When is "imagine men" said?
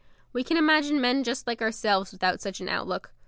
0.57-1.23